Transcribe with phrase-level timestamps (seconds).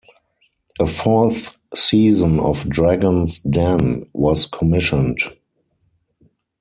[0.79, 5.19] A fourth season of "Dragons' Den" was commissioned.